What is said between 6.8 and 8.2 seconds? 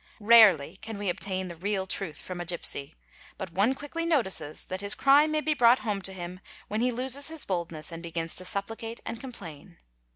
he loses his Idness and